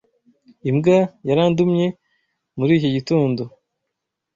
[0.69, 0.97] Imbwa
[1.27, 1.85] yarandumye
[2.57, 3.41] muri iki gitondo.